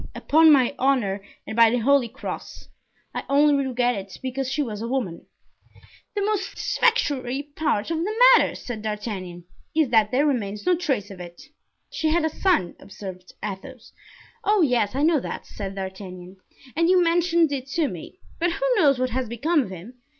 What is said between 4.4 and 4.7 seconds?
she